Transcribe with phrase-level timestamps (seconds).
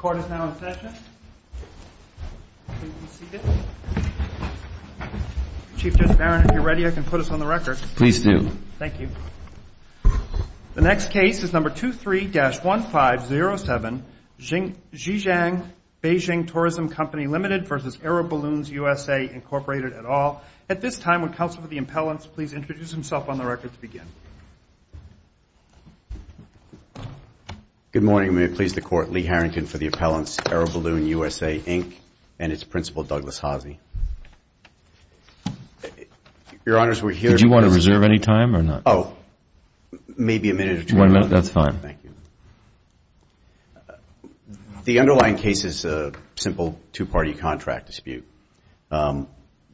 [0.00, 0.94] Court is now in session.
[2.68, 3.40] Please be seated.
[5.76, 7.76] Chief Judge Barron, if you're ready, I can put us on the record.
[7.96, 8.48] Please do.
[8.78, 9.10] Thank you.
[10.74, 14.00] The next case is number 23-1507,
[14.40, 15.66] Jiajing
[16.02, 17.74] Beijing Tourism Company Limited v.
[18.02, 20.40] Aero Balloons USA, Incorporated, et al.
[20.68, 23.80] At this time, would counsel for the appellants please introduce himself on the record to
[23.80, 24.06] begin.
[27.92, 28.36] Good morning.
[28.36, 31.92] May it please the Court, Lee Harrington for the appellants, Aero Balloon USA, Inc.,
[32.38, 33.78] and its principal, Douglas Haase.
[36.66, 37.30] Your Honors, we're here...
[37.30, 38.82] Did you want to reserve any time or not?
[38.84, 39.16] Oh,
[40.16, 40.96] maybe a minute or two.
[40.96, 41.78] One minute, that's fine.
[41.78, 42.10] Thank you.
[44.84, 48.26] The underlying case is a simple two-party contract dispute.
[48.90, 49.28] Um,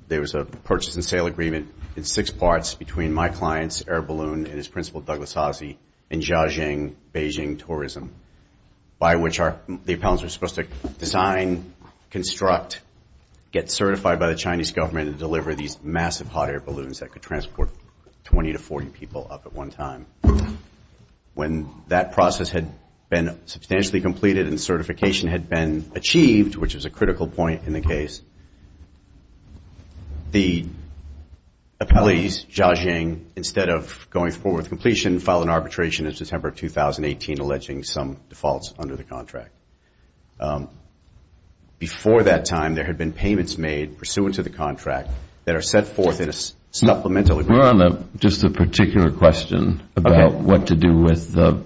[0.08, 4.46] there was a purchase and sale agreement in six parts between my clients, Aero Balloon,
[4.46, 5.76] and its principal, Douglas Haase,
[6.10, 8.12] and Jiajing Beijing Tourism,
[8.98, 10.64] by which the appellants were supposed to
[10.98, 11.74] design,
[12.10, 12.80] construct,
[13.52, 17.22] get certified by the Chinese government, and deliver these massive hot air balloons that could
[17.22, 17.70] transport
[18.24, 20.06] 20 to 40 people up at one time.
[21.34, 22.72] When that process had
[23.08, 27.80] been substantially completed and certification had been achieved, which was a critical point in the
[27.80, 28.20] case,
[30.32, 30.66] the
[31.80, 37.38] appellees, Jiajing, instead of going forward with completion, filed an arbitration in September of 2018
[37.38, 39.50] alleging some defaults under the contract.
[40.40, 40.68] Um,
[41.78, 45.10] before that time, there had been payments made pursuant to the contract
[45.44, 46.32] that are set forth in a
[46.70, 47.78] supplemental agreement.
[47.78, 51.64] We're on just a particular question about what to do with the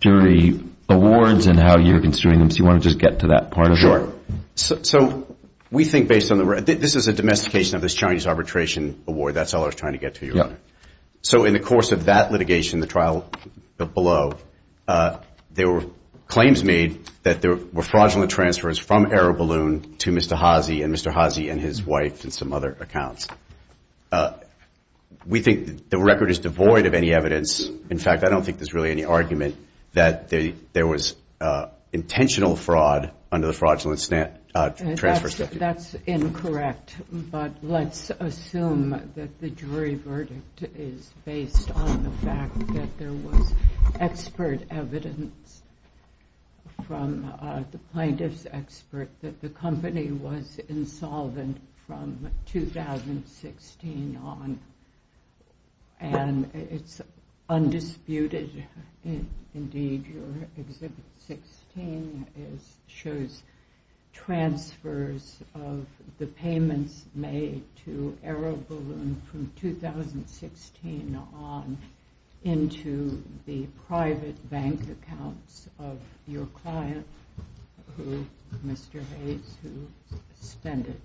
[0.00, 2.50] jury awards and how you're construing them.
[2.50, 3.80] so you want to just get to that part of it?
[3.80, 4.12] Sure.
[4.54, 5.33] So
[5.74, 6.60] we think based on the...
[6.62, 9.34] This is a domestication of this Chinese arbitration award.
[9.34, 10.58] That's all I was trying to get to, Your Honor.
[11.22, 13.28] So in the course of that litigation, the trial
[13.76, 14.34] below,
[14.86, 15.18] uh,
[15.50, 15.84] there were
[16.28, 20.36] claims made that there were fraudulent transfers from Aero Balloon to Mr.
[20.36, 21.12] Haase and Mr.
[21.12, 23.28] Haase and his wife and some other accounts.
[24.12, 24.34] Uh,
[25.26, 27.68] we think the record is devoid of any evidence.
[27.90, 29.56] In fact, I don't think there's really any argument
[29.94, 35.60] that there was uh, intentional fraud under the fraudulent uh, uh, transfer statute.
[35.60, 42.98] That's incorrect, but let's assume that the jury verdict is based on the fact that
[42.98, 43.54] there was
[44.00, 45.62] expert evidence
[46.88, 54.58] from uh, the plaintiff's expert that the company was insolvent from 2016 on.
[56.00, 57.00] And it's
[57.48, 58.64] undisputed.
[59.54, 61.04] Indeed, your Exhibit
[61.74, 62.26] 16
[62.86, 63.42] shows
[64.12, 65.86] transfers of
[66.18, 71.76] the payments made to Aero Balloon from 2016 on
[72.44, 75.98] into the private bank accounts of
[76.28, 77.06] your client,
[77.96, 78.24] who
[78.64, 79.00] Mr.
[79.00, 79.88] Haase, who
[80.40, 81.00] spent it.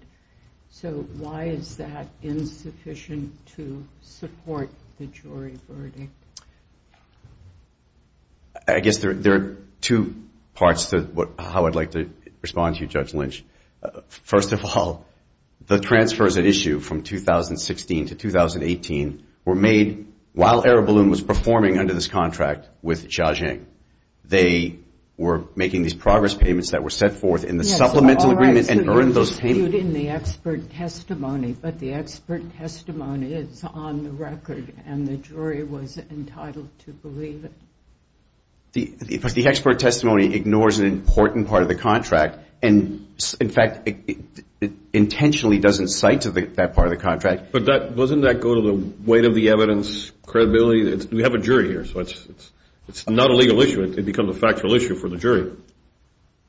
[0.69, 4.69] So why is that insufficient to support
[4.99, 6.11] the jury verdict?
[8.67, 10.13] I guess there are two
[10.59, 12.09] parts to how I'd like to
[12.41, 13.43] respond to you, Judge Lynch.
[13.81, 15.05] Uh, first of all,
[15.65, 21.77] the transfers at issue from 2016 to 2018 were made while Aero Balloon was performing
[21.79, 23.65] under this contract with Jiajing.
[24.25, 24.79] They
[25.17, 29.13] were making these progress payments that were set forth in the supplemental agreement and earned
[29.13, 29.59] those payments.
[29.59, 35.17] You're disputing the expert testimony, but the expert testimony is on the record and the
[35.17, 37.53] jury was entitled to believe it.
[38.71, 43.07] The expert testimony ignores an important part of the contract and,
[43.39, 47.51] in fact, it intentionally doesn't cite to that part of the contract.
[47.51, 51.07] But doesn't that go to the weight of the evidence, credibility?
[51.07, 53.81] We have a jury here, so it's not a legal issue.
[53.81, 55.51] It becomes a factual issue for the jury.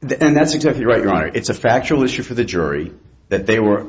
[0.02, 1.30] And that's exactly right, Your Honor.
[1.32, 2.92] It's a factual issue for the jury
[3.28, 3.86] that they were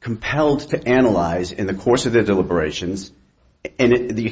[0.00, 3.12] compelled to analyze in the course of their deliberations.
[3.78, 4.26] And the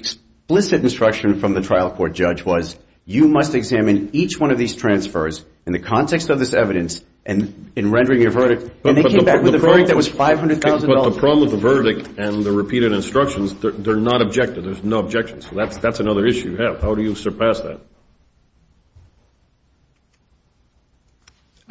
[0.56, 4.76] explicit instruction from the trial court judge was, you must examine each one of these
[4.76, 8.84] transfers in the context of this evidence and in rendering your verdict.
[8.84, 10.60] And they came back with a verdict that was $500,000.
[10.86, 14.65] But the problem with the verdict and the repeated instructions, they're not objective.
[14.65, 15.48] There's no objections.
[15.48, 16.80] So that's another issue you have.
[16.80, 17.80] How do you surpass that?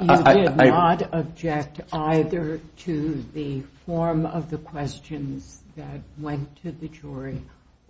[0.01, 6.88] You did not object either to the form of the questions that went to the
[6.88, 7.41] jury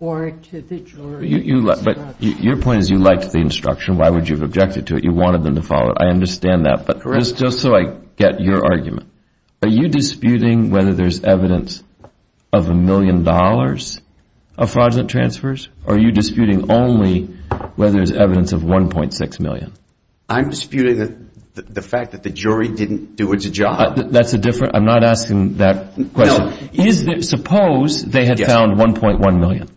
[0.01, 1.29] or to the jury.
[1.63, 3.97] But your point is you liked the instruction.
[3.97, 5.03] Why would you have objected to it?
[5.03, 5.97] You wanted them to follow it.
[5.99, 6.85] I understand that.
[6.87, 7.03] But
[7.37, 9.07] just so I get your argument,
[9.61, 11.83] are you disputing whether there's evidence
[12.51, 14.01] of a million dollars
[14.57, 15.69] of fraudulent transfers?
[15.85, 17.25] Or are you disputing only
[17.75, 19.71] whether there's evidence of 1.6 million?
[20.27, 23.99] I'm disputing the fact that the jury didn't do its job.
[23.99, 27.21] Uh, that's a different, I'm not asking that question.
[27.21, 29.69] Suppose they had found $1.1 million.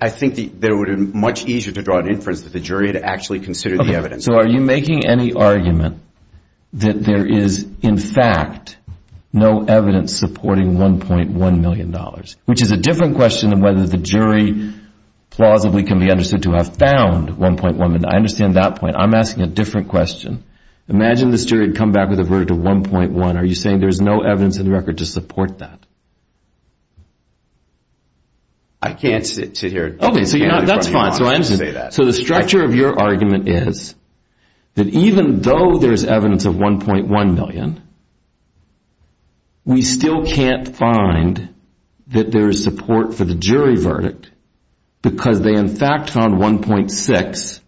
[0.00, 2.60] I think that it would have been much easier to draw an inference that the
[2.60, 4.24] jury had actually considered the evidence.
[4.24, 6.00] So are you making any argument
[6.74, 8.76] that there is, in fact,
[9.32, 11.92] no evidence supporting $1.1 million,
[12.44, 14.72] which is a different question than whether the jury
[15.30, 18.04] plausibly can be understood to have found 1.1 million.
[18.04, 18.94] I understand that point.
[18.96, 20.44] I'm asking a different question.
[20.88, 23.36] Imagine this jury had come back with a verdict of $1.1.
[23.36, 25.78] Are you saying there's no evidence in the record to support that?
[28.82, 29.96] I can't sit here.
[30.00, 31.12] Okay, so that's fine.
[31.12, 33.94] So I'm just so the structure of your argument is
[34.74, 37.80] that even though there's evidence of 1.1 million,
[39.64, 41.54] we still can't find
[42.08, 44.32] that there is support for the jury verdict
[45.00, 47.60] because they, in fact, found $1.6,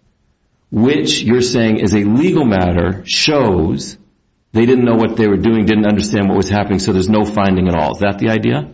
[0.73, 3.97] which you're saying is a legal matter, shows
[4.53, 7.25] they didn't know what they were doing, didn't understand what was happening, so there's no
[7.25, 7.93] finding at all.
[7.93, 8.74] Is that the idea?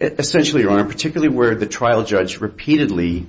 [0.00, 3.26] Essentially, Your Honor, particularly where the trial judge repeatedly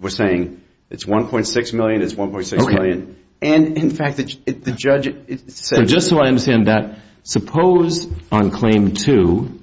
[0.00, 5.14] was saying it's 1.6 million, it's $1.6 million, and, in fact, the judge
[5.48, 5.78] said...
[5.78, 9.54] So just so I understand that, suppose on Claim 2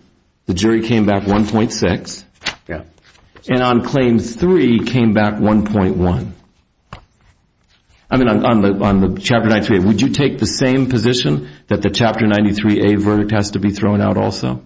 [0.45, 2.23] the jury came back $1.6,
[3.47, 6.31] and on Claim 3 came back $1.1.
[8.07, 12.25] I mean, on the Chapter 93A, would you take the same position that the Chapter
[12.25, 14.61] 93A verdict has to be thrown out also?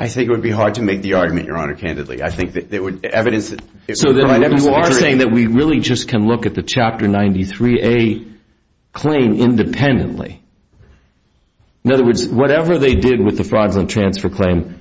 [0.00, 2.22] I think it would be hard to make the argument, Your Honor, candidly.
[2.22, 3.60] I think that there would be evidence that...
[3.94, 8.32] So then you are saying that we really just can look at the Chapter 93A
[8.92, 10.40] claim independently.
[11.84, 14.80] In other words, whatever they did with the fraudulent transfer claim,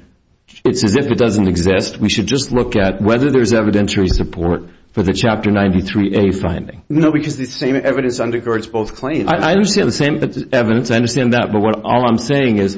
[0.64, 1.98] it's as if it doesn't exist.
[1.98, 6.84] We should just look at whether there's evidentiary support for the Chapter 93A finding.
[6.90, 9.30] No, because the same evidence undergirds both claims.
[9.30, 10.16] I understand the same
[10.54, 10.92] evidence.
[10.92, 11.52] I understand that.
[11.52, 12.78] But what all I'm saying is,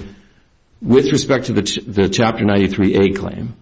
[0.82, 3.56] with respect to the Chapter 93A claim,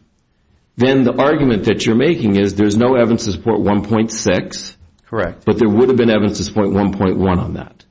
[0.75, 4.75] then the argument that you're making is there's no evidence to support 1.6.
[5.07, 5.45] Correct.
[5.45, 7.85] But there would have been evidence to support 1.1 on that.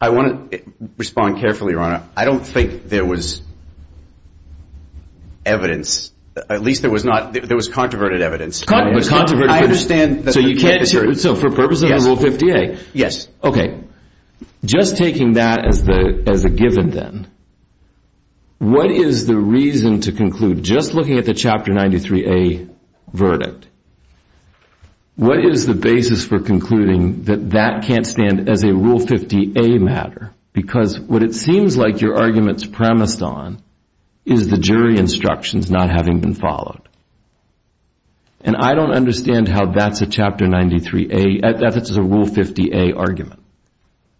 [0.00, 0.62] I want to eh,
[0.96, 2.08] respond carefully, Your Honor.
[2.16, 3.42] I don't think there was
[5.44, 6.10] evidence.
[6.48, 7.34] At least there was not.
[7.34, 8.64] There was controverted evidence.
[8.66, 10.24] I understand.
[10.24, 10.32] That.
[10.32, 10.86] So you can't...
[11.18, 12.80] So for purposes of Rule 50A.
[12.94, 13.28] Yes.
[13.44, 13.82] Okay.
[14.64, 17.28] Just taking that as the as a given then,
[18.58, 22.68] what is the reason to conclude, just looking at the Chapter 93A
[23.12, 23.66] verdict,
[25.16, 30.34] what is the basis for concluding that that can't stand as a Rule 50A matter?
[30.52, 33.62] Because what it seems like your argument's premised on
[34.26, 36.82] is the jury instructions not having been followed.
[38.42, 43.39] And I don't understand how that's a Chapter 93A, that's a Rule 50A argument.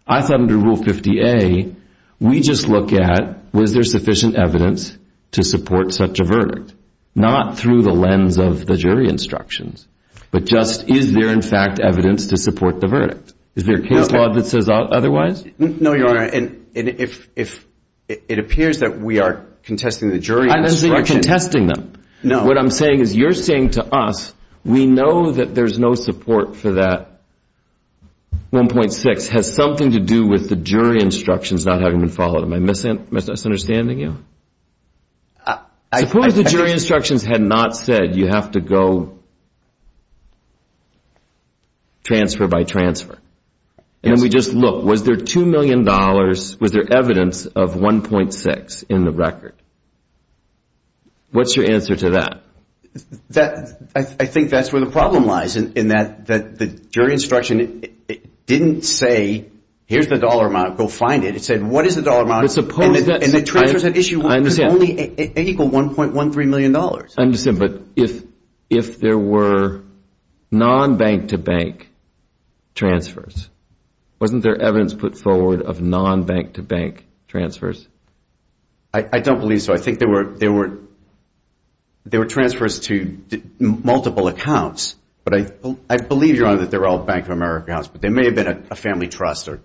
[0.07, 1.75] I thought under Rule 50A,
[2.19, 4.97] we just look at, was there sufficient evidence
[5.31, 6.73] to support such a verdict?
[7.13, 9.87] Not through the lens of the jury instructions,
[10.31, 13.33] but just is there, in fact, evidence to support the verdict?
[13.53, 15.45] Is there a case uh, law that says otherwise?
[15.57, 16.23] No, Your Honor.
[16.23, 17.67] And if if
[18.07, 20.83] it appears that we are contesting the jury instructions...
[20.83, 21.93] I don't think you're contesting them.
[22.23, 22.45] No.
[22.45, 24.33] What I'm saying is you're saying to us,
[24.63, 27.10] we know that there's no support for that
[28.51, 32.43] 1.6 has something to do with the jury instructions not having been followed.
[32.43, 34.17] Am I misunderstanding you?
[35.45, 35.59] Uh,
[35.95, 39.19] Suppose the jury instructions had not said you have to go
[42.03, 43.17] transfer by transfer.
[44.03, 49.05] And then we just look, was there $2 million, was there evidence of 1.6 in
[49.05, 49.55] the record?
[51.31, 52.41] What's your answer to that?
[53.95, 57.83] I think that's where the problem lies, in that the jury instruction
[58.45, 59.49] didn't say,
[59.85, 61.35] here's the dollar amount, go find it.
[61.35, 62.43] It said, what is the dollar amount?
[62.57, 64.91] And the transfers at issue could only
[65.37, 66.75] equal $1.13 million.
[66.75, 68.23] I understand, but if
[68.69, 69.83] if there were
[70.49, 71.89] non-bank-to-bank
[72.73, 73.49] transfers,
[74.19, 77.87] wasn't there evidence put forward of non-bank-to-bank transfers?
[78.93, 79.73] I don't believe so.
[79.73, 80.79] I think there were there were
[82.05, 83.17] there were transfers to
[83.59, 84.95] multiple accounts.
[85.23, 85.33] But
[85.89, 87.87] I believe, Your Honor, that they're all Bank of America accounts.
[87.87, 89.61] But they may have been a family trust or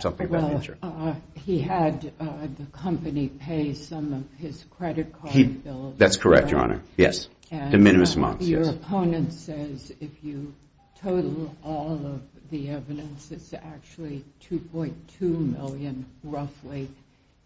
[0.00, 0.76] something of that nature.
[0.82, 5.94] Well, he had uh, the company pay some of his credit card bills.
[5.98, 6.82] That's correct, Your Honor.
[6.96, 7.28] Yes.
[7.50, 8.66] De minimis uh, amounts, yes.
[8.66, 10.52] Your opponent says if you
[11.00, 16.88] total all of the evidence, it's actually 2.2 million, roughly.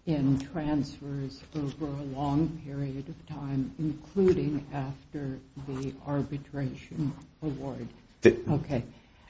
[0.06, 5.38] In transfers over a long period of time, including after
[5.68, 7.86] the arbitration award.
[8.24, 8.82] Okay.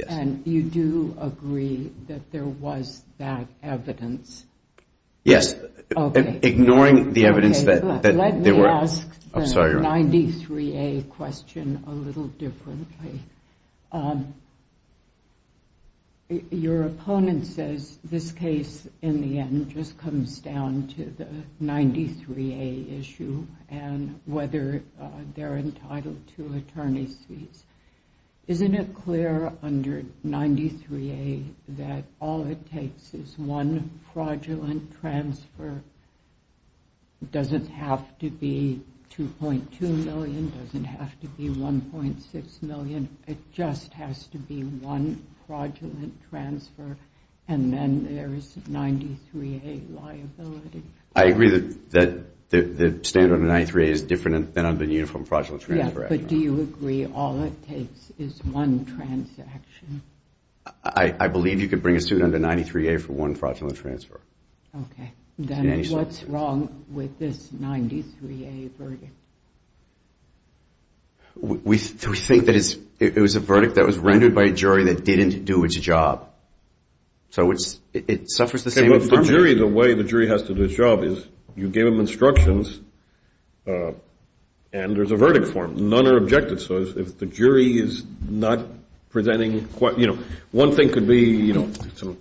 [0.06, 4.44] And you do agree that there was that evidence?
[5.24, 5.54] Yes.
[5.94, 8.18] Ignoring the evidence that there were.
[8.18, 13.20] Let me ask the 93A question a little differently.
[13.92, 14.34] Um,
[16.52, 21.26] Your opponent says this case, in the end, just comes down to the
[21.60, 27.64] 93A issue and whether uh, they're entitled to attorney's fees.
[28.46, 35.82] Isn't it clear under 93A that all it takes is one fraudulent transfer?
[37.22, 38.82] It doesn't have to be
[39.16, 43.08] 2.2 million, doesn't have to be 1.6 million.
[43.26, 46.96] It just has to be one fraudulent transfer,
[47.48, 50.82] and then there's 93A liability.
[51.14, 51.50] I agree
[51.90, 56.10] that the standard under 93A is different than under the Uniform Fraudulent Transfer Act.
[56.10, 60.02] But do you agree all it takes is one transaction?
[60.84, 64.20] I believe you could bring a suit under 93A for one fraudulent transfer.
[64.74, 65.12] Okay.
[65.46, 69.12] Then what's wrong with this 93A verdict?
[71.34, 75.46] We think that it was a verdict that was rendered by a jury that didn't
[75.46, 76.28] do its job.
[77.30, 77.52] So
[77.94, 79.16] it suffers the same infirmity.
[79.16, 82.00] The jury, the way the jury has to do its job is you give them
[82.00, 82.78] instructions
[83.66, 83.92] uh,
[84.72, 85.88] and there's a verdict form.
[85.88, 86.60] None are objected.
[86.60, 88.66] So if the jury is not
[89.10, 90.18] presenting, you know,
[90.52, 92.18] one thing could be, you know, some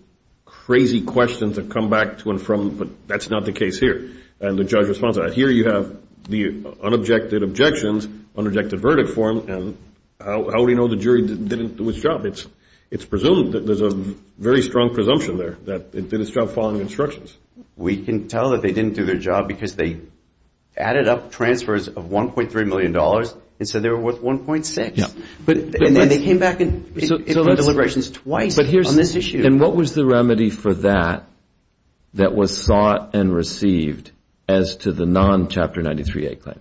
[0.70, 4.12] crazy questions that come back to and from, but that's not the case here.
[4.40, 5.34] And the judge responds to that.
[5.34, 5.98] Here you have
[6.30, 8.08] the unobjected objections,
[8.38, 9.78] unobjected verdict form, and
[10.24, 12.24] how do we know the jury didn't do its job?
[12.92, 16.82] It's presumed that there's a very strong presumption there that it did its job following
[16.82, 17.36] instructions.
[17.76, 20.02] We can tell that they didn't do their job because they
[20.78, 22.94] added up transfers of $1.3 million
[23.60, 25.16] and said they were worth $1.6.
[25.48, 29.46] And then they came back in deliberations twice on this issue.
[29.46, 31.26] And what was the remedy for that
[32.16, 34.12] that was sought and received
[34.48, 36.60] as to the non-Chapter 93A claim?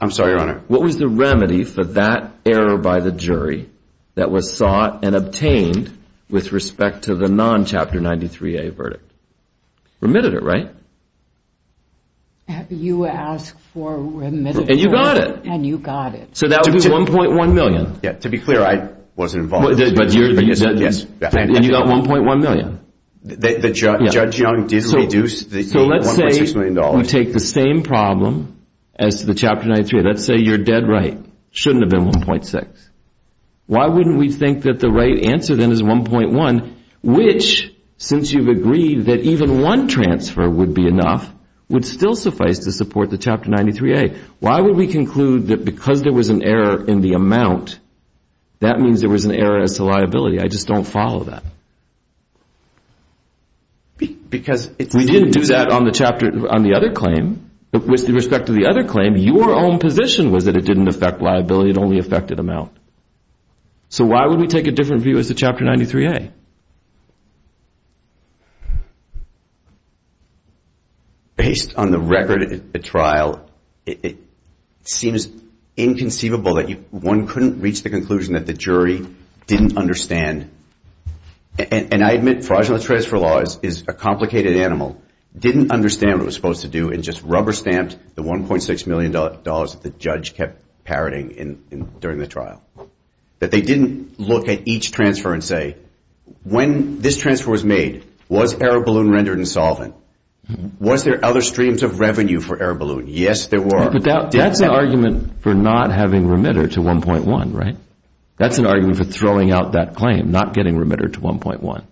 [0.00, 0.62] I'm sorry, Your Honor.
[0.68, 3.68] What was the remedy for that error by the jury
[4.14, 5.96] that was sought and obtained
[6.28, 9.10] with respect to the non-Chapter 93A verdict?
[10.00, 10.70] Remitted it, right?
[12.70, 14.70] You asked for remitted.
[14.70, 15.44] And you got it.
[15.44, 16.36] And you got it.
[16.36, 18.00] So that would be 1.1 million.
[18.02, 19.78] Yeah, to be clear, I wasn't involved.
[19.78, 22.80] But yes, and you got $1.1 million.
[24.10, 25.74] Judge Young did reduce the $1.6 million.
[25.74, 28.64] So let's say we take the same problem
[28.98, 30.04] as to the Chapter 93A.
[30.04, 31.18] Let's say you're dead right.
[31.50, 32.68] Shouldn't have been $1.6.
[33.66, 39.06] Why wouldn't we think that the right answer then is $1.1, which, since you've agreed
[39.06, 41.30] that even one transfer would be enough,
[41.68, 44.16] would still suffice to support the Chapter 93A?
[44.40, 47.78] Why would we conclude that because there was an error in the amount,
[48.60, 50.40] that means there was an error as to liability?
[50.40, 51.42] I just don't follow that.
[54.30, 54.94] Because it's...
[54.94, 57.50] We didn't do that on the chapter on the other claim.
[57.72, 61.70] With respect to the other claim, your own position was that it didn't affect liability.
[61.70, 62.72] It only affected amount.
[63.90, 66.30] So why would we take a different view as to Chapter 93A?
[71.38, 73.48] Based on the record at trial,
[73.86, 74.16] it
[74.82, 75.28] seems
[75.76, 79.06] inconceivable that one couldn't reach the conclusion that the jury
[79.46, 80.50] didn't understand.
[81.56, 85.00] And I admit fraudulent transfer law is a complicated animal.
[85.38, 89.80] Didn't understand what it was supposed to do and just rubber-stamped the $1.6 million that
[89.80, 92.64] the judge kept parroting during the trial.
[93.38, 95.76] That they didn't look at each transfer and say,
[96.42, 99.94] when this transfer was made, was Aero Balloon rendered insolvent?
[100.80, 103.04] Was there other streams of revenue for Aero Balloon?
[103.06, 103.90] Yes, there were.
[103.90, 104.02] But
[104.32, 107.76] that's an argument for not having remittitur to 1.1, right?
[108.38, 111.84] That's an argument for throwing out that claim, not getting remittitur to 1.1.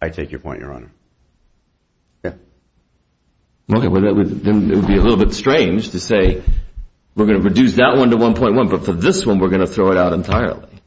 [0.00, 0.90] I take your point, Your Honor.
[2.24, 2.34] Yeah.
[3.74, 6.42] Okay, well, then it would be a little bit strange to say,
[7.14, 9.66] we're going to reduce that one to 1.1, but for this one, we're going to
[9.66, 10.77] throw it out entirely.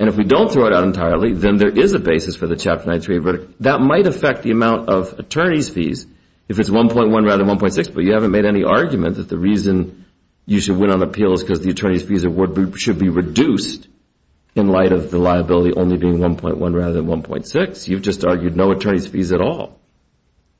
[0.00, 2.56] And if we don't throw it out entirely, then there is a basis for the
[2.56, 3.62] Chapter 93A verdict.
[3.62, 6.06] That might affect the amount of attorney's fees
[6.48, 10.06] if it's 1.1 rather than 1.6, but you haven't made any argument that the reason
[10.46, 13.88] you should win on appeal is because the attorney's fees award should be reduced
[14.54, 17.86] in light of the liability only being 1.1 rather than 1.6.
[17.86, 19.78] You've just argued no attorney's fees at all.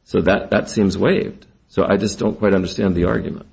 [0.05, 1.47] So that seems waived.
[1.69, 3.47] So I just don't quite understand the argument.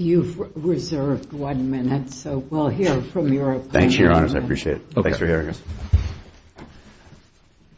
[0.00, 3.70] You've reserved one minute, so we'll hear from your opponent.
[3.70, 4.34] Thank you, Your Honors.
[4.34, 4.82] I appreciate it.
[4.94, 5.60] Thanks for hearing us.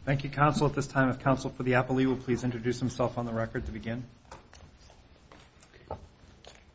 [0.04, 0.66] Thank you, counsel.
[0.66, 3.66] At this time, if counsel for the appellee will please introduce himself on the record
[3.66, 4.02] to begin.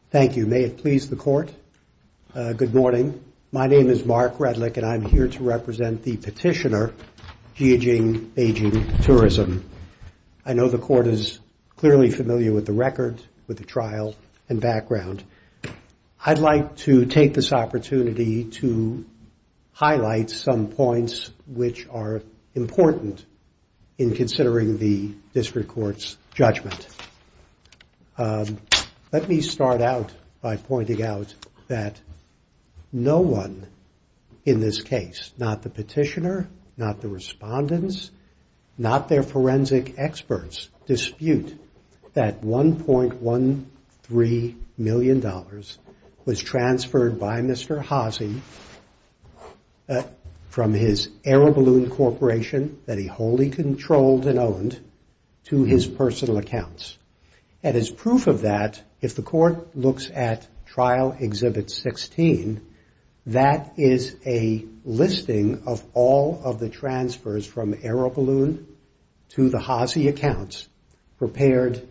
[0.10, 0.46] Thank you.
[0.46, 1.52] May it please the Court.
[2.34, 3.22] Uh, good morning.
[3.52, 6.94] My name is Mark Redlich, and I'm here to represent the petitioner,
[7.58, 9.70] Jiajing Beijing Tourism.
[10.46, 11.42] I know the Court is
[11.76, 14.16] clearly familiar with the record, with the trial
[14.48, 15.26] and background.
[16.28, 19.06] I'd like to take this opportunity to
[19.72, 22.22] highlight some points which are
[22.54, 23.26] important
[23.98, 26.86] in considering the district court's judgment.
[28.18, 28.58] Um,
[29.14, 31.34] let me start out by pointing out
[31.70, 31.98] that
[32.92, 33.66] no one
[34.44, 38.12] in this case, not the petitioner, not the respondents,
[38.78, 41.58] not their forensic experts, dispute
[42.16, 45.22] that $1.13 million
[46.28, 47.82] was transferred by Mr.
[47.82, 48.42] Haase
[49.88, 50.04] uh,
[50.50, 54.78] from his Aero Balloon Corporation that he wholly controlled and owned
[55.46, 56.98] to his personal accounts.
[57.64, 62.60] And as proof of that, if the Court looks at Trial Exhibit 16,
[63.28, 68.68] that is a listing of all of the transfers from Aero Balloon
[69.30, 70.68] to the Haase accounts
[71.20, 71.88] prepared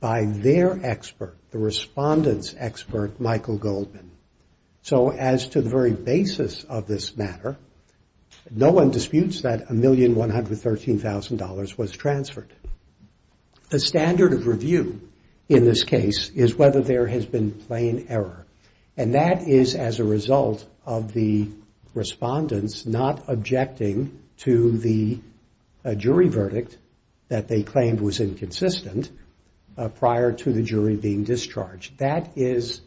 [0.00, 4.10] by their expert, the respondent's expert, Michael Goldman.
[4.80, 7.56] So as to the very basis of this matter,
[8.50, 12.52] no one disputes that $1,113,000 was transferred.
[13.68, 15.08] The standard of review
[15.48, 18.46] in this case is whether there has been plain error.
[18.96, 21.48] And that is as a result of the
[21.94, 25.20] respondents not objecting to the
[25.84, 26.78] uh, jury verdict
[27.28, 29.10] that they claimed was inconsistent
[29.74, 31.96] Uh, prior to the jury being discharged.
[31.96, 32.82] That is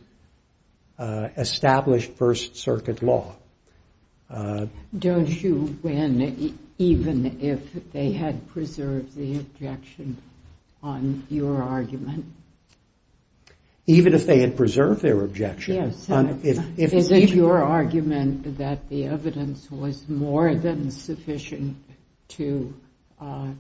[1.00, 3.36] uh, established First Circuit law.
[4.30, 10.18] Uh, Don't you win even if they had preserved the objection
[10.84, 12.26] on your argument?
[13.88, 15.76] Even if they had preserved their objection?
[15.76, 16.10] Yes.
[16.78, 21.78] Is it your argument that the evidence was more than sufficient
[22.30, 22.74] to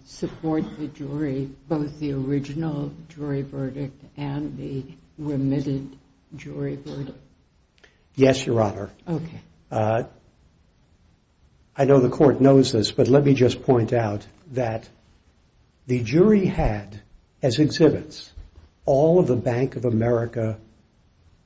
[0.05, 4.83] support the jury, both the original jury verdict and the
[5.17, 5.95] remitted
[6.35, 7.17] jury verdict?
[8.15, 8.89] Yes, Your Honor.
[9.07, 9.39] Okay.
[9.71, 10.03] Uh,
[11.75, 14.87] I know the Court knows this, but let me just point out that
[15.87, 17.01] the jury had
[17.41, 18.31] as exhibits
[18.85, 20.57] all of the Bank of America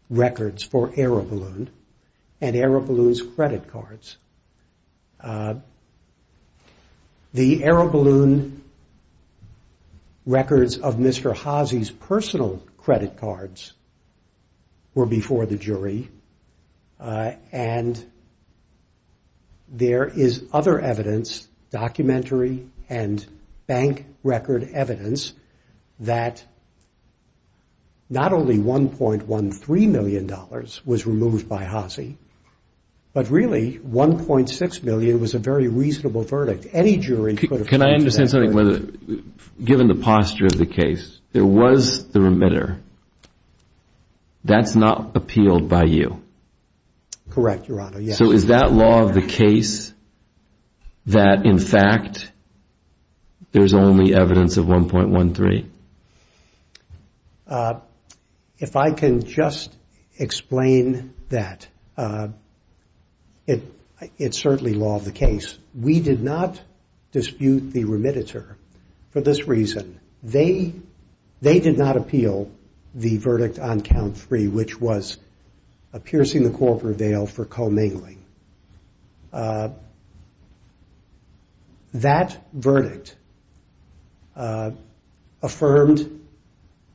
[0.10, 1.70] records for Aero Balloon
[2.42, 4.18] and Aero Balloon's credit cards.
[5.20, 5.56] Uh,
[7.34, 8.64] The Aero Balloon
[10.26, 11.36] records of Mr.
[11.36, 13.74] Haase's personal credit cards
[14.96, 16.10] were before the jury.
[17.00, 18.04] Uh, and
[19.68, 23.24] there is other evidence, documentary and
[23.68, 25.34] bank record evidence,
[26.00, 26.44] that
[28.10, 30.28] not only $1.13 million
[30.84, 32.16] was removed by Haase,
[33.14, 36.68] but really 1.6 million was a very reasonable verdict.
[36.72, 37.50] Any jury could have...
[37.50, 37.70] come to that verdict.
[37.70, 39.34] Can I understand something?
[39.64, 42.80] Given the posture of the case, there was the remittitur.
[44.44, 46.22] That's not appealed by you?
[47.30, 48.18] Correct, Your Honor, yes.
[48.18, 49.94] So is that law of the case
[51.08, 52.32] that, in fact,
[53.52, 55.70] there's only evidence of $1.13?
[57.48, 57.80] Uh,
[58.60, 59.76] if I can just
[60.18, 61.68] explain that,
[61.98, 62.30] uh,
[64.18, 65.58] it's certainly law of the case.
[65.74, 66.60] We did not
[67.12, 68.56] dispute the remittitur
[69.12, 70.00] for this reason.
[70.24, 70.74] They
[71.42, 72.52] they did not appeal
[72.94, 75.18] the verdict on count three, which was
[76.04, 78.24] piercing the corporate veil for commingling.
[79.32, 79.70] Uh,
[81.94, 83.16] that verdict
[84.36, 84.72] uh,
[85.42, 86.28] affirmed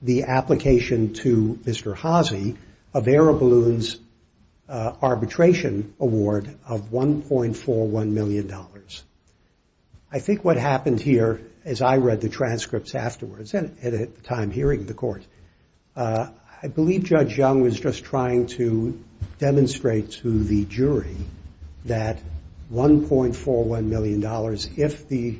[0.02, 1.96] the application to Mr.
[1.96, 2.56] Haase
[2.92, 3.98] of Aero Balloon's
[4.66, 8.50] Uh, arbitration award of $1.41 million.
[10.10, 14.50] I think what happened here, as I read the transcripts afterwards, and at the time
[14.50, 15.22] hearing the court,
[15.96, 16.28] uh,
[16.62, 18.98] I believe Judge Young was just trying to
[19.38, 21.16] demonstrate to the jury
[21.84, 22.22] that
[22.72, 24.22] $1.41 million,
[24.78, 25.38] if the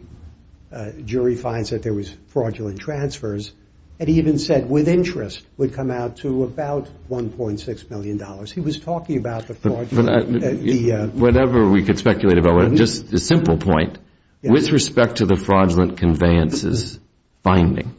[0.71, 3.53] uh, jury finds that there was fraudulent transfers,
[3.99, 8.47] and he even said with interest, would come out to about $1.6 million.
[8.47, 10.09] He was talking about the fraudulent...
[10.43, 12.77] Uh, uh, uh, whatever we could speculate about, mm-hmm.
[12.77, 13.99] just a simple point.
[14.43, 17.01] With respect to the fraudulent conveyances
[17.43, 17.95] finding,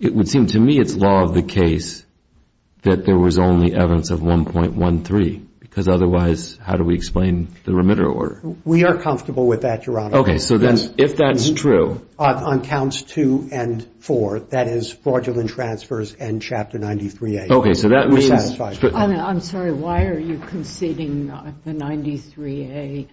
[0.00, 2.06] it would seem to me it's law of the case
[2.82, 5.47] that there was only evidence of 1.13?
[5.68, 8.40] Because otherwise, how do we explain the remittitur order?
[8.64, 10.18] We are comfortable with that, Your Honor.
[10.18, 11.54] Okay, so then if that's mm-hmm.
[11.54, 12.06] true.
[12.18, 17.50] On counts two and four, that is fraudulent transfers and Chapter 93A.
[17.50, 18.28] Okay, so that means.
[18.30, 18.84] We're satisfied.
[18.94, 23.08] I'm sorry, why are you conceding the 93A?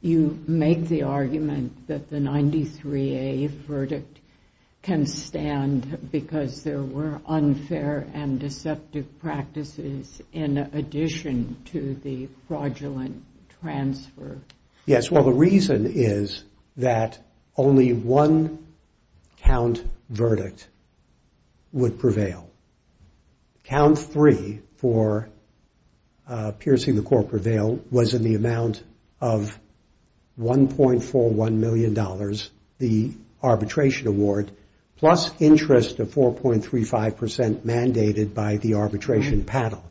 [0.00, 4.18] You make the argument that the 93A verdict
[4.82, 13.22] can stand because there were unfair and deceptive practices in addition to the fraudulent
[13.60, 14.38] transfer.
[14.84, 16.44] Yes, well, the reason is
[16.76, 17.18] that
[17.56, 18.66] only one
[19.38, 20.68] count verdict
[21.72, 22.50] would prevail.
[23.64, 25.28] Count three for
[26.26, 28.82] uh, piercing the corporate veil was in the amount
[29.20, 29.58] of
[30.40, 31.94] $1.41 million,
[32.78, 34.50] the arbitration award,
[35.02, 39.46] plus interest of 4.35% mandated by the arbitration mm-hmm.
[39.46, 39.82] panel.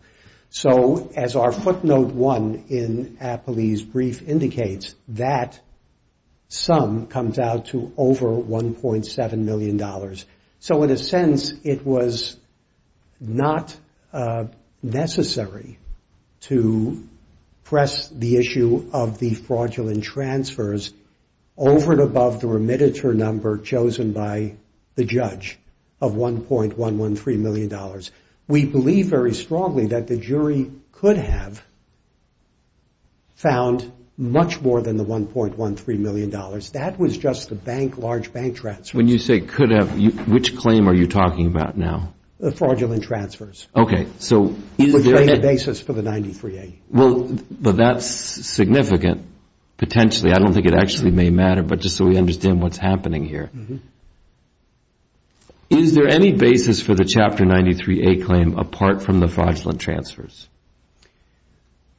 [0.49, 5.59] So as our footnote one in Appellee's brief indicates, that
[6.47, 10.15] sum comes out to over $1.7 million.
[10.61, 12.37] So in a sense, it was
[13.19, 13.75] not
[14.13, 14.45] uh,
[14.81, 15.77] necessary
[16.43, 17.05] to
[17.65, 20.93] press the issue of the fraudulent transfers
[21.57, 24.55] over and above the remittitur number chosen by
[24.95, 25.57] the judge
[25.99, 28.01] of $1.113 million.
[28.47, 31.63] We believe very strongly that the jury could have
[33.35, 36.29] found much more than the $1.13 million.
[36.29, 38.97] That was just the bank, large bank transfer.
[38.97, 42.13] When you say could have, which claim are you talking about now?
[42.39, 43.67] The fraudulent transfers.
[43.75, 45.15] Okay, so is there.
[45.15, 46.73] Which made the basis for the 93A.
[46.89, 49.27] Well, but that's significant,
[49.77, 50.31] potentially.
[50.33, 53.51] I don't think it actually may matter, but just so we understand what's happening here.
[53.55, 53.77] Mm-hmm.
[55.71, 60.49] Is there any basis for the Chapter 93A claim apart from the fraudulent transfers?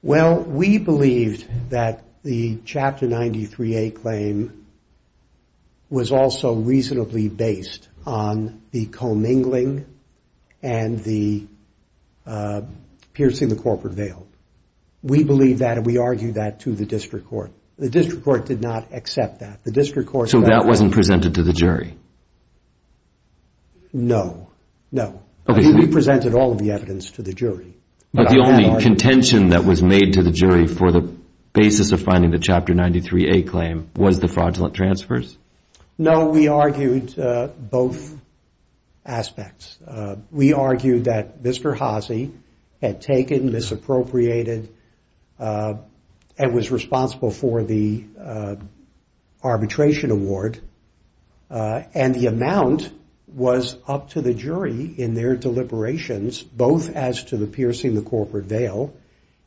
[0.02, 4.66] Well, we believed that the Chapter 93A claim
[5.88, 9.86] was also reasonably based on the commingling
[10.62, 11.46] and the
[12.26, 12.60] uh,
[13.14, 14.26] piercing the corporate veil.
[15.02, 17.52] We believe that and we argued that to the district court.
[17.78, 19.64] The district court did not accept that.
[19.64, 21.96] The district court So that wasn't presented to the jury?
[23.92, 24.48] No,
[24.90, 25.22] no.
[25.48, 27.74] We presented all of the evidence to the jury.
[28.14, 31.00] But the only contention that was made to the jury for the
[31.52, 35.36] basis of finding the Chapter 93A claim was the fraudulent transfers?
[35.98, 38.16] No, we argued uh, both
[39.04, 39.76] aspects.
[39.86, 41.76] Uh, we argued that Mr.
[41.76, 42.32] Haase
[42.80, 44.72] had taken, misappropriated,
[45.38, 45.74] uh,
[46.38, 48.04] and was responsible for the
[49.42, 50.60] arbitration award.
[51.50, 52.90] And the amount
[53.34, 58.46] was up to the jury in their deliberations, both as to the piercing the corporate
[58.46, 58.94] veil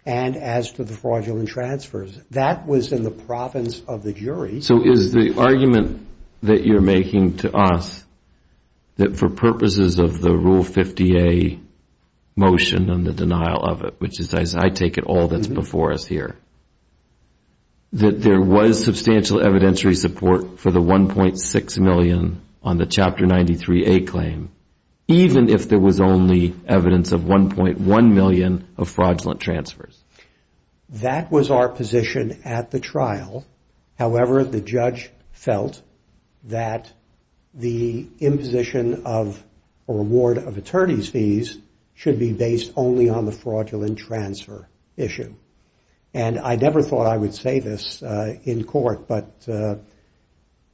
[0.06, 2.18] and as to the fraudulent transfers.
[2.32, 4.62] That was in the province of the jury.
[4.62, 6.08] So is the argument
[6.44, 8.04] that you're making to us
[8.98, 11.60] that for purposes of the Rule 50A
[12.36, 15.56] motion and the denial of it, which is, as I take it, all that's mm-hmm.
[15.56, 16.36] before us here,
[17.94, 24.50] that there was substantial evidentiary support for the $1.6 million on the Chapter 93A claim,
[25.08, 30.04] even if there was only evidence of 1.1 million of fraudulent transfers?
[30.90, 33.46] That was our position at the trial.
[34.00, 35.80] However, the judge felt
[36.46, 36.92] that
[37.54, 39.42] the imposition of
[39.88, 41.58] a reward of attorney's fees
[41.94, 45.36] should be based only on the fraudulent transfer issue.
[46.14, 49.76] And I never thought I would say this uh, in court, but uh,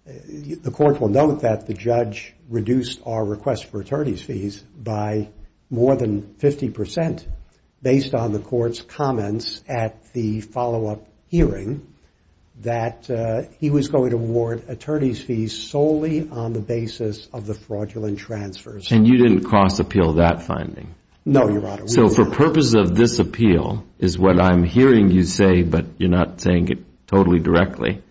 [0.06, 5.30] the court will note that the judge reduced our request for attorney's fees by
[5.70, 7.26] more than 50%
[7.82, 11.88] based on the court's comments at the follow-up hearing
[12.62, 17.54] that uh, he was going to award attorney's fees solely on the basis of the
[17.54, 18.92] fraudulent transfers.
[18.92, 20.94] And you didn't cross-appeal that finding?
[21.26, 21.88] No, Your Honor.
[21.88, 26.42] So for purposes of this appeal, is what I'm hearing you say, but you're not
[26.42, 28.02] saying it totally directly,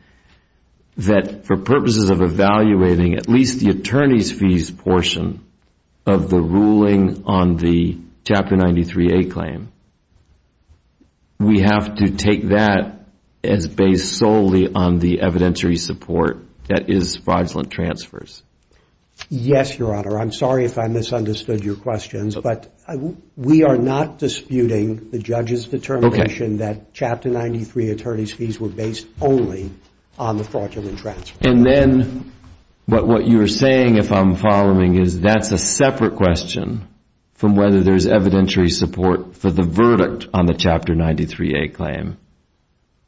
[0.97, 5.45] that for purposes of evaluating at least the attorney's fees portion
[6.07, 9.73] of the ruling on the Chapter 93A claim,
[11.39, 13.07] we have to take that
[13.43, 18.43] as based solely on the evidentiary support that is fraudulent transfers?
[19.29, 20.19] Yes, Your Honor.
[20.19, 22.73] I'm sorry if I misunderstood your questions, but
[23.37, 29.71] we are not disputing the judge's determination that Chapter 93 attorney's fees were based only
[30.19, 31.37] on the fraudulent transfer.
[31.49, 32.33] And then
[32.87, 36.87] what what you're saying, if I'm following, is that's a separate question
[37.35, 42.19] from whether there's evidentiary support for the verdict on the Chapter 93A claim,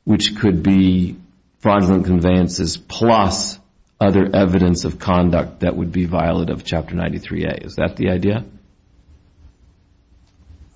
[0.05, 1.17] which could be
[1.59, 3.59] fraudulent conveyances plus
[4.01, 7.67] other evidence of conduct that would be violative of Chapter 93A.
[7.67, 8.45] Is that the idea?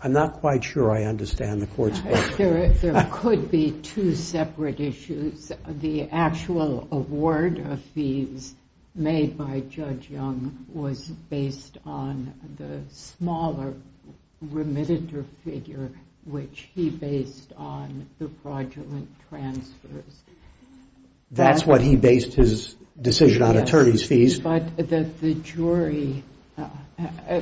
[0.02, 2.72] I'm not quite sure I understand the Court's question.
[2.80, 5.50] There could be two separate issues.
[5.66, 8.54] The actual award of fees
[8.94, 13.74] made by Judge Young was based on the smaller
[14.42, 15.90] remitted figure,
[16.24, 20.22] which he based on the fraudulent transfers.
[21.30, 24.38] That's what he based his decision on, attorney's fees.
[24.38, 26.22] But the jury,
[26.56, 27.40] uh, Uh,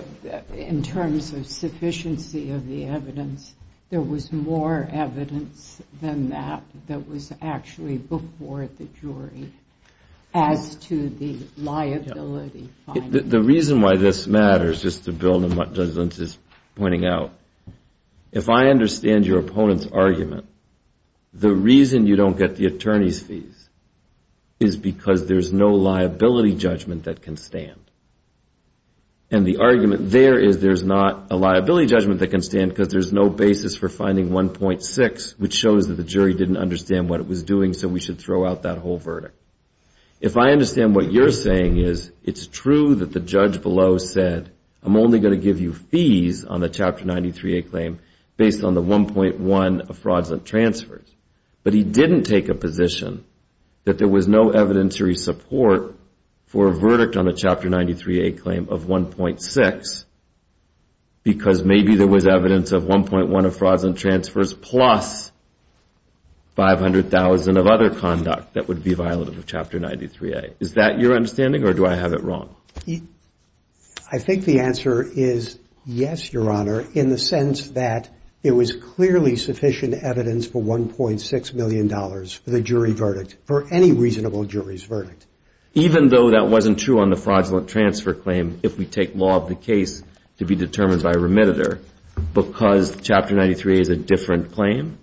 [0.56, 3.54] in terms of sufficiency of the evidence,
[3.90, 9.52] there was more evidence than that that was actually before the jury
[10.32, 13.28] as to the liability finding.
[13.28, 16.36] The reason why this matters, just to build on what Judge Lynch is
[16.74, 17.30] pointing out,
[18.32, 20.46] if I understand your opponent's argument,
[21.32, 23.68] the reason you don't get the attorney's fees
[24.58, 27.83] is because there's no liability judgment that can stand.
[29.30, 33.12] And the argument there is there's not a liability judgment that can stand because there's
[33.12, 37.42] no basis for finding 1.6, which shows that the jury didn't understand what it was
[37.42, 39.34] doing, so we should throw out that whole verdict.
[40.20, 44.96] If I understand what you're saying is it's true that the judge below said, I'm
[44.96, 47.98] only going to give you fees on the Chapter 93A claim
[48.36, 51.08] based on the 1.1 of fraudulent transfers.
[51.62, 53.24] But he didn't take a position
[53.84, 55.94] that there was no evidentiary support
[56.46, 60.04] for a verdict on the Chapter 93A claim of 1.6
[61.22, 65.32] because maybe there was evidence of 1.1 of fraudulent transfers plus
[66.54, 70.54] 500,000 of other conduct that would be violative of Chapter 93A.
[70.60, 72.54] Is that your understanding or do I have it wrong?
[72.86, 78.08] I think the answer is yes, Your Honor, in the sense that
[78.42, 84.44] there was clearly sufficient evidence for $1.6 million for the jury verdict, for any reasonable
[84.44, 85.26] jury's verdict.
[85.74, 89.48] Even though that wasn't true on the fraudulent transfer claim, if we take law of
[89.48, 90.04] the case
[90.38, 91.80] to be determined by remittitur,
[92.32, 94.98] because Chapter 93A is a different claim?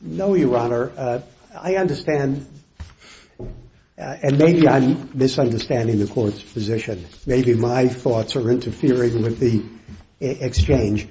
[0.00, 0.90] No, Your Honor.
[0.96, 1.20] Uh,
[1.56, 2.44] I understand,
[3.38, 3.44] uh,
[3.96, 7.06] and maybe I'm misunderstanding the Court's position.
[7.24, 9.60] Maybe my thoughts are interfering with the
[10.20, 11.06] uh, exchange.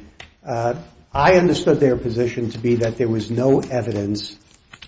[0.46, 4.38] I understood their position to be that there was no evidence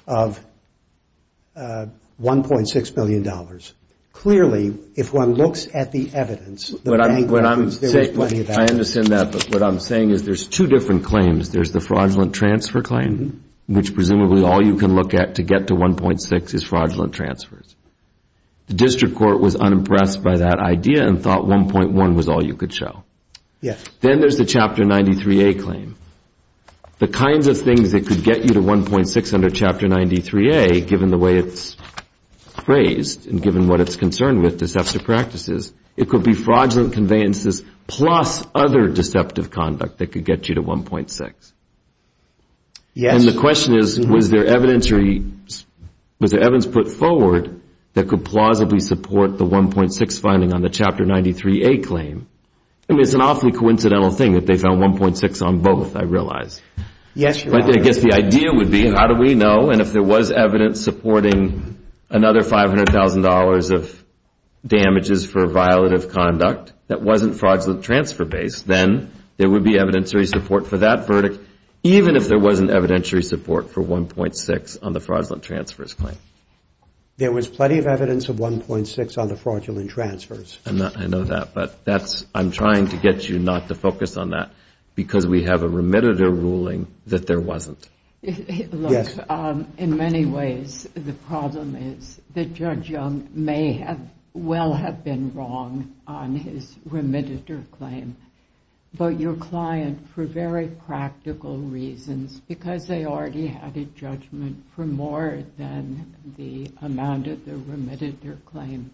[0.06, 0.44] of
[1.56, 3.24] $1.6 million.
[4.16, 8.58] Clearly, if one looks at the evidence, the bank records, there was plenty of evidence.
[8.58, 11.52] I understand that, but what I'm saying is there's two different claims.
[11.52, 13.76] There's the fraudulent transfer claim, mm-hmm.
[13.76, 17.76] which presumably all you can look at to get to 1.6 is fraudulent transfers.
[18.68, 22.74] The district court was unimpressed by that idea and thought 1.1 was all you could
[22.74, 23.04] show.
[23.62, 23.84] Yes.
[24.00, 25.98] Then there's the Chapter 93A claim.
[27.00, 31.18] The kinds of things that could get you to 1.6 under Chapter 93A, given the
[31.18, 31.76] way it's
[32.66, 38.44] phrased and given what it's concerned with, deceptive practices, it could be fraudulent conveyances plus
[38.54, 41.54] other deceptive conduct that could get you to 1.6.
[42.94, 43.14] Yes.
[43.14, 44.12] And the question is, mm-hmm.
[44.12, 44.88] was there evidence
[46.66, 47.62] put forward
[47.94, 52.28] that could plausibly support the 1.6 finding on the Chapter 93A claim?
[52.90, 56.62] I mean, it's an awfully coincidental thing that they found 1.6 on both, I realize.
[57.14, 57.68] Yes, Your Honor.
[57.68, 59.70] But I guess the idea would be, how do we know?
[59.72, 61.78] And if there was evidence supporting
[62.16, 64.04] another $500,000 of
[64.66, 70.66] damages for violative conduct that wasn't fraudulent transfer based, then there would be evidentiary support
[70.66, 71.40] for that verdict,
[71.84, 76.16] even if there wasn't evidentiary support for 1.6 on the fraudulent transfers claim.
[77.18, 80.58] There was plenty of evidence of 1.6 on the fraudulent transfers.
[80.66, 84.52] I know that, but I'm trying to get you not to focus on that
[84.96, 87.90] because we have a remittitur ruling that there wasn't.
[88.72, 93.86] Look, um, in many ways, the problem is that Judge Young may
[94.34, 98.16] well have been wrong on his remittitur claim,
[98.98, 105.44] but your client, for very practical reasons, because they already had a judgment for more
[105.58, 108.90] than the amount of the remittitur claim,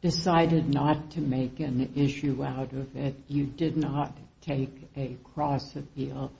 [0.00, 3.14] decided not to make an issue out of it.
[3.28, 6.32] You did not take a cross appeal.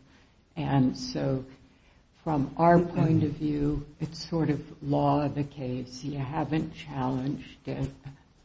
[0.57, 1.45] And so
[2.25, 6.05] from our point of view, it's sort of law of the case.
[6.05, 7.91] You haven't challenged it.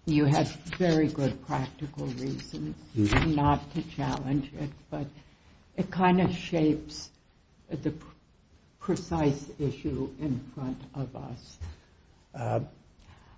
[0.06, 3.36] You had very good practical reasons mm-hmm.
[3.36, 5.08] not to challenge it, but
[5.76, 7.10] it kind of shapes
[7.70, 7.94] the
[8.80, 11.58] precise issue in front of us.
[12.34, 12.60] Uh,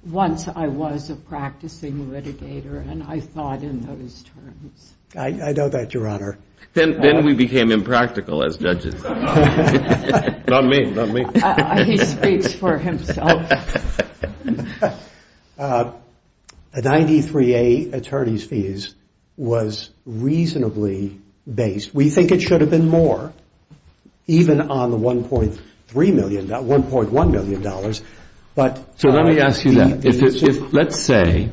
[0.05, 4.93] once I was a practicing litigator and I thought in those terms.
[5.15, 6.37] I know that, Your Honor.
[6.73, 9.01] Then then uh, we became impractical as judges.
[10.47, 11.25] Not me, not me.
[11.25, 13.51] Uh, uh, he speaks for himself.
[16.77, 18.93] A 93A attorney's fees
[19.35, 21.19] was reasonably
[21.51, 21.93] based.
[21.93, 23.33] We think it should have been more,
[24.27, 27.93] even on the $1.3 million, $1.1 million.
[28.53, 28.99] But...
[28.99, 30.05] So let me ask you that.
[30.05, 31.49] If, if, let's say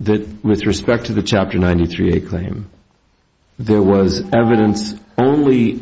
[0.00, 2.70] that with respect to the Chapter 93A claim,
[3.58, 5.80] there was evidence only,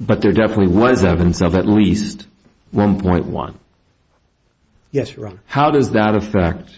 [0.00, 2.26] but there definitely was evidence of at least
[2.74, 3.54] 1.1.
[4.90, 5.40] Yes, Your Honor.
[5.46, 6.70] How does that affect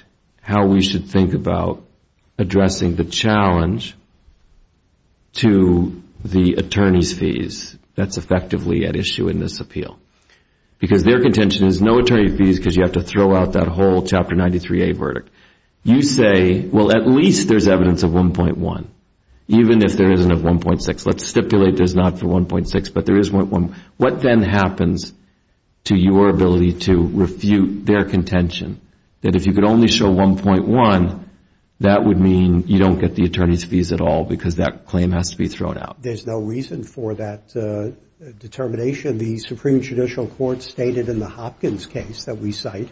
[0.42, 1.82] how we should think about
[2.38, 3.94] addressing the challenge
[5.34, 9.98] to the attorney's fees that's effectively at issue in this appeal?
[10.78, 14.02] Because their contention is no attorney fees because you have to throw out that whole
[14.02, 15.30] Chapter 93A verdict.
[15.84, 18.86] You say, well, at least there's evidence of 1.1,
[19.48, 21.06] even if there isn't of 1.6.
[21.06, 23.74] Let's stipulate there's not for 1.6, but there is 1.1.
[23.96, 25.12] What then happens
[25.84, 28.80] to your ability to refute their contention
[29.22, 31.24] that if you could only show 1.1,
[31.80, 35.30] that would mean you don't get the attorney's fees at all because that claim has
[35.30, 36.00] to be thrown out?
[36.00, 39.18] There's no reason for that uh, determination.
[39.18, 42.88] The Supreme Judicial Court stated in the Hopkins case that we cite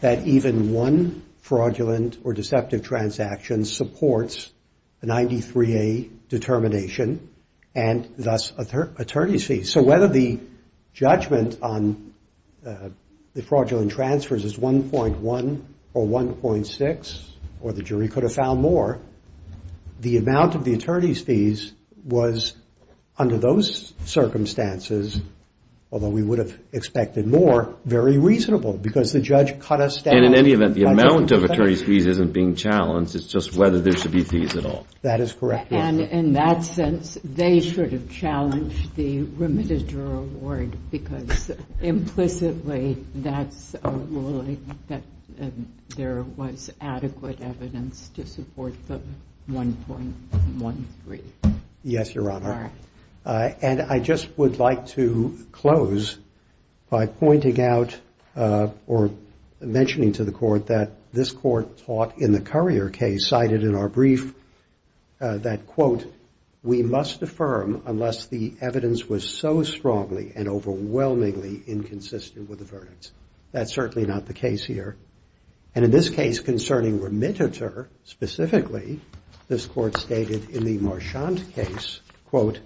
[0.00, 4.50] that even one fraudulent or deceptive transaction supports
[5.02, 7.28] a 93A determination
[7.74, 9.70] and thus attorney's fees.
[9.70, 10.40] So whether the
[10.94, 12.14] judgment on
[12.66, 12.88] uh,
[13.34, 17.20] the fraudulent transfers is 1.1 or 1.6,
[17.60, 19.00] or the jury could have found more,
[20.00, 22.56] the amount of the attorney's fees was,
[23.18, 25.20] under those circumstances,
[25.94, 30.16] although we would have expected more, very reasonable because the judge cut us down.
[30.16, 33.14] And in any event, the amount of attorney's fees isn't being challenged.
[33.14, 34.88] It's just whether there should be fees at all.
[35.02, 35.70] That is correct.
[35.70, 43.90] And in that sense, they should have challenged the remitted award because implicitly that's a
[43.90, 45.02] ruling that
[45.40, 49.00] um, there was adequate evidence to support the
[49.48, 51.22] 1.13.
[51.84, 52.72] Yes, Your Honor.
[53.24, 56.18] Uh, and I just would like to close
[56.90, 57.98] by pointing out
[58.36, 59.10] uh, or
[59.60, 63.88] mentioning to the Court that this Court taught in the Currier case cited in our
[63.88, 64.34] brief
[65.20, 66.04] uh, that, quote,
[66.62, 73.12] we must affirm unless the evidence was so strongly and overwhelmingly inconsistent with the verdicts.
[73.52, 74.96] That's certainly not the case here.
[75.74, 79.00] And in this case concerning remittitur specifically,
[79.48, 82.60] this Court stated in the Marchand case, quote,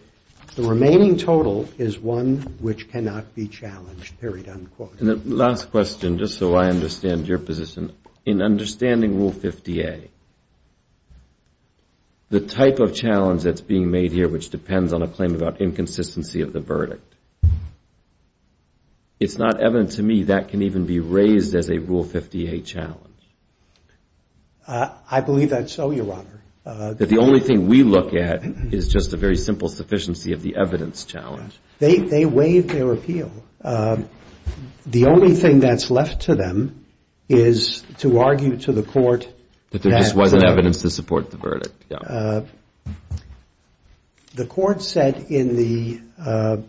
[0.55, 5.01] the remaining total is one which cannot be challenged, period, unquote.
[5.01, 7.93] And the last question, just so I understand your position.
[8.25, 10.09] In understanding Rule 50A,
[12.31, 16.43] the type of challenge that's being made here, which depends on a claim about inconsistency
[16.43, 17.15] of the verdict,
[19.21, 23.05] it's not evident to me that can even be raised as a Rule 50A challenge.
[24.67, 26.43] Uh, I believe that's so, Your Honor.
[26.69, 30.43] Uh, that the only thing we look at is just a very simple sufficiency of
[30.43, 31.59] the evidence challenge.
[31.79, 33.33] They waived their appeal.
[33.65, 34.11] Um,
[34.85, 36.85] the only thing that's left to them
[37.27, 39.27] is to argue to the Court
[39.71, 41.91] that there just wasn't uh, evidence to support the verdict.
[41.91, 42.43] Uh,
[44.35, 46.63] the Court said in the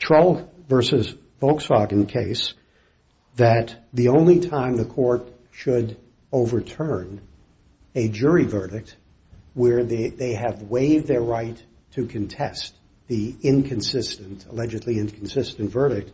[0.00, 2.54] Trull versus Volkswagen case
[3.36, 5.96] that the only time the Court should
[6.32, 7.20] overturn
[7.94, 8.96] a jury verdict
[9.54, 11.62] where they have waived their right
[11.92, 12.74] to contest
[13.08, 16.10] the inconsistent, allegedly inconsistent verdict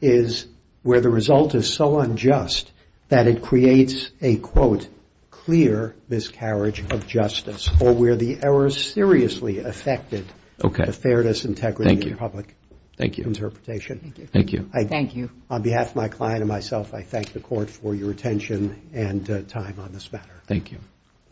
[0.00, 0.46] is
[0.82, 2.70] where the result is so unjust
[3.08, 4.88] that it creates a, quote,
[5.30, 10.24] clear miscarriage of justice or where the error seriously affected
[10.58, 12.54] the fairness, integrity, and public
[12.98, 13.98] interpretation.
[14.32, 14.70] Thank you.
[14.72, 15.30] Thank you.
[15.50, 19.28] On behalf of my client and myself, I thank the Court for your attention and
[19.28, 20.40] uh, time on this matter.
[20.46, 20.78] Thank you.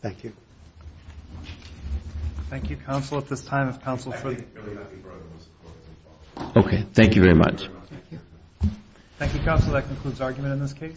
[0.01, 0.33] Thank you.
[2.53, 3.17] Thank you, Counsel.
[3.17, 4.43] At this time, if Counsel for the
[6.55, 6.85] Okay.
[6.93, 7.67] Thank you very much.
[9.17, 9.73] Thank you, Counsel.
[9.73, 10.93] That concludes argument in this case.